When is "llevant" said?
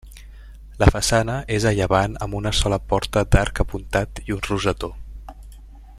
1.81-2.17